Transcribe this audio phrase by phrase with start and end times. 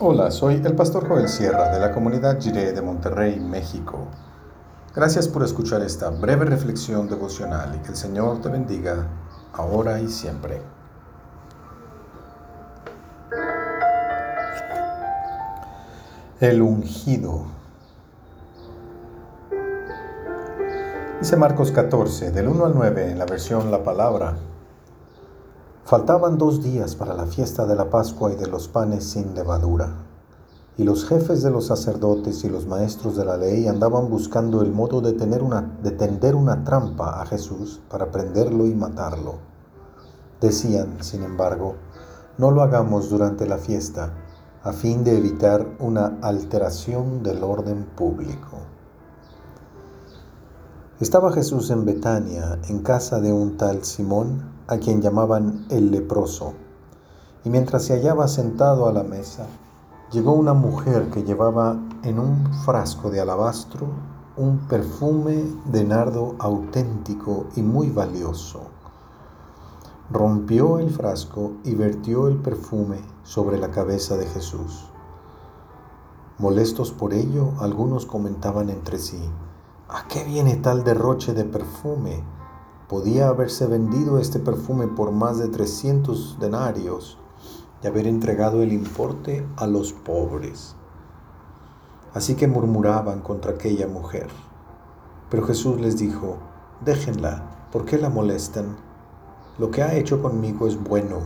[0.00, 4.06] Hola, soy el pastor Joel Sierra de la comunidad Jiré de Monterrey, México.
[4.94, 9.08] Gracias por escuchar esta breve reflexión devocional y que el Señor te bendiga
[9.52, 10.62] ahora y siempre.
[16.38, 17.46] El ungido.
[21.18, 24.36] Dice Marcos 14, del 1 al 9, en la versión La Palabra.
[25.88, 29.88] Faltaban dos días para la fiesta de la Pascua y de los panes sin levadura.
[30.76, 34.70] Y los jefes de los sacerdotes y los maestros de la ley andaban buscando el
[34.70, 39.36] modo de, tender una trampa a Jesús para prenderlo y matarlo.
[40.42, 41.76] Decían, sin embargo,
[42.36, 44.12] no lo hagamos durante la fiesta,
[44.64, 48.58] a fin de evitar una alteración del orden público.
[51.00, 56.54] Estaba Jesús en Betania, en casa de un tal Simón, a quien llamaban el leproso.
[57.44, 59.46] Y mientras se hallaba sentado a la mesa,
[60.10, 63.86] llegó una mujer que llevaba en un frasco de alabastro
[64.36, 68.62] un perfume de nardo auténtico y muy valioso.
[70.10, 74.86] Rompió el frasco y vertió el perfume sobre la cabeza de Jesús.
[76.38, 79.20] Molestos por ello, algunos comentaban entre sí,
[79.88, 82.22] ¿a qué viene tal derroche de perfume?
[82.88, 87.18] podía haberse vendido este perfume por más de 300 denarios
[87.82, 90.74] y haber entregado el importe a los pobres.
[92.14, 94.28] Así que murmuraban contra aquella mujer.
[95.28, 96.38] Pero Jesús les dijo,
[96.82, 98.78] déjenla, ¿por qué la molestan?
[99.58, 101.18] Lo que ha hecho conmigo es bueno.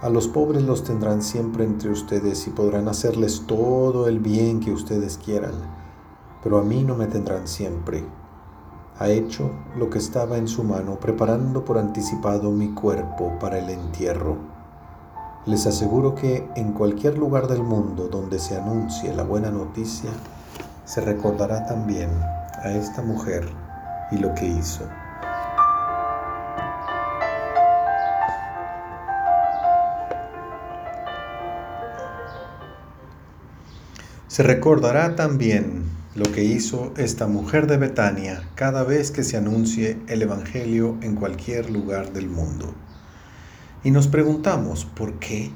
[0.00, 4.72] A los pobres los tendrán siempre entre ustedes y podrán hacerles todo el bien que
[4.72, 5.54] ustedes quieran,
[6.42, 8.04] pero a mí no me tendrán siempre
[8.98, 13.70] ha hecho lo que estaba en su mano, preparando por anticipado mi cuerpo para el
[13.70, 14.36] entierro.
[15.46, 20.10] Les aseguro que en cualquier lugar del mundo donde se anuncie la buena noticia,
[20.84, 22.10] se recordará también
[22.64, 23.48] a esta mujer
[24.10, 24.84] y lo que hizo.
[34.26, 39.98] Se recordará también lo que hizo esta mujer de Betania cada vez que se anuncie
[40.08, 42.74] el Evangelio en cualquier lugar del mundo.
[43.84, 45.52] Y nos preguntamos, ¿por qué?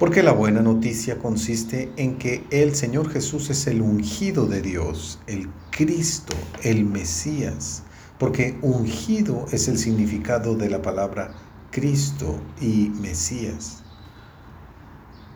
[0.00, 5.20] Porque la buena noticia consiste en que el Señor Jesús es el ungido de Dios,
[5.28, 7.84] el Cristo, el Mesías,
[8.18, 11.36] porque ungido es el significado de la palabra
[11.70, 13.84] Cristo y Mesías.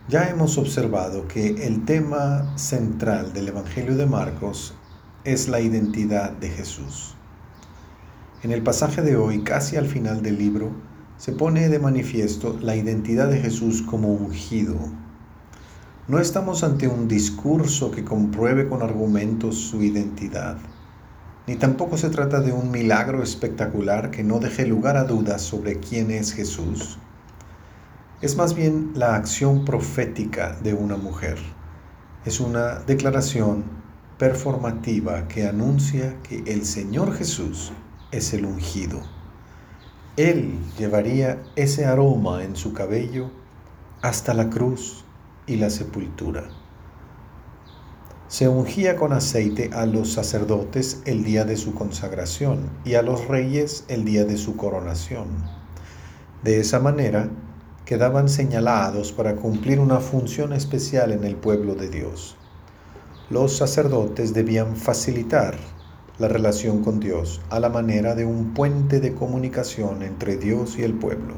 [0.06, 4.74] Ya hemos observado que el tema central del Evangelio de Marcos
[5.24, 7.14] es la identidad de Jesús.
[8.42, 10.72] En el pasaje de hoy, casi al final del libro,
[11.16, 14.76] se pone de manifiesto la identidad de Jesús como ungido.
[16.06, 20.58] No estamos ante un discurso que compruebe con argumentos su identidad,
[21.46, 25.80] ni tampoco se trata de un milagro espectacular que no deje lugar a dudas sobre
[25.80, 26.98] quién es Jesús
[28.24, 31.36] es más bien la acción profética de una mujer.
[32.24, 33.64] Es una declaración
[34.16, 37.70] performativa que anuncia que el Señor Jesús
[38.12, 39.02] es el ungido.
[40.16, 43.30] Él llevaría ese aroma en su cabello
[44.00, 45.04] hasta la cruz
[45.46, 46.44] y la sepultura.
[48.28, 53.28] Se ungía con aceite a los sacerdotes el día de su consagración y a los
[53.28, 55.26] reyes el día de su coronación.
[56.42, 57.28] De esa manera,
[57.84, 62.36] quedaban señalados para cumplir una función especial en el pueblo de Dios.
[63.28, 65.56] Los sacerdotes debían facilitar
[66.18, 70.82] la relación con Dios a la manera de un puente de comunicación entre Dios y
[70.82, 71.34] el pueblo.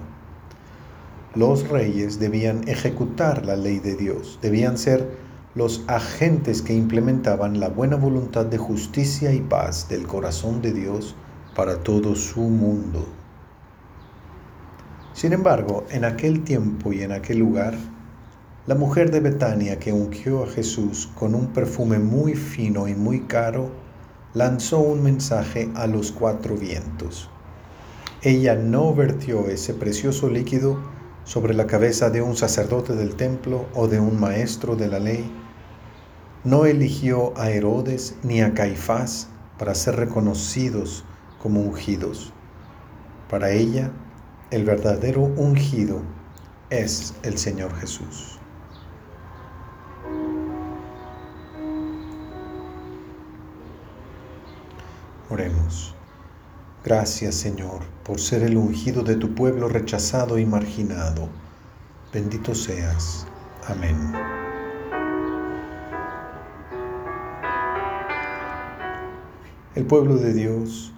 [1.35, 5.17] Los reyes debían ejecutar la ley de Dios, debían ser
[5.55, 11.17] los agentes que implementaban la buena voluntad de justicia y paz del corazón de Dios
[11.55, 13.07] para todo su mundo.
[15.17, 17.73] Sin embargo, en aquel tiempo y en aquel lugar,
[18.67, 23.21] la mujer de Betania que ungió a Jesús con un perfume muy fino y muy
[23.21, 23.71] caro,
[24.35, 27.31] lanzó un mensaje a los cuatro vientos.
[28.21, 30.79] Ella no vertió ese precioso líquido
[31.25, 35.33] sobre la cabeza de un sacerdote del templo o de un maestro de la ley.
[36.45, 39.29] No eligió a Herodes ni a Caifás
[39.59, 41.07] para ser reconocidos
[41.41, 42.35] como ungidos.
[43.31, 43.91] Para ella,
[44.51, 46.03] el verdadero ungido
[46.71, 48.39] es el Señor Jesús.
[55.31, 55.95] Oremos.
[56.85, 61.29] Gracias Señor por ser el ungido de tu pueblo rechazado y marginado.
[62.13, 63.27] Bendito seas.
[63.67, 64.13] Amén.
[69.75, 70.93] El pueblo de Dios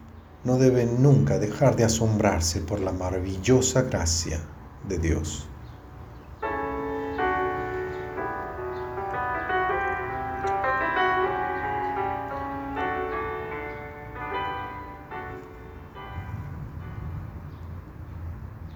[0.48, 4.40] no debe nunca dejar de asombrarse por la maravillosa gracia
[4.88, 5.47] de Dios.